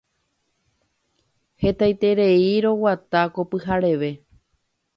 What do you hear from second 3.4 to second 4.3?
pyhareve.